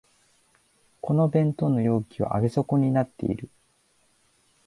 [0.99, 3.51] この弁当の容器は上げ底になってる